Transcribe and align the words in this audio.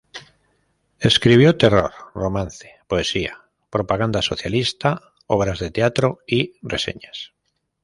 Escribió 0.99 1.57
terror, 1.57 1.91
romance, 2.15 2.71
poesía, 2.87 3.37
propaganda 3.69 4.23
socialista, 4.23 4.99
obras 5.27 5.59
de 5.59 5.69
teatro 5.69 6.21
y 6.25 6.53
reseñas. 6.63 7.35